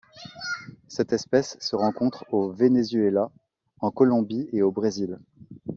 Cette 0.87 1.13
espèce 1.13 1.57
se 1.59 1.75
rencontre 1.75 2.25
au 2.33 2.51
Venezuela, 2.51 3.29
en 3.81 3.91
Colombie 3.91 4.49
et 4.51 4.63
au 4.63 4.71
Brésil. 4.71 5.19